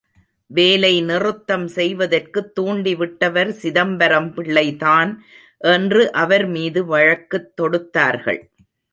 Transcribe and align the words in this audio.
வேலை 0.47 1.01
நிறுத்தம் 1.01 1.67
செய்வதற்குத் 1.67 2.55
தூண்டி 2.55 2.95
விட்டவர் 2.95 3.51
சிதம்பரம் 3.51 4.33
பிள்ளைதான் 4.33 5.11
என்று 5.57 6.11
அவர் 6.11 6.45
மீது 6.47 6.85
வழக்குத் 6.85 7.61
தொடுத்தார்கள். 7.61 8.41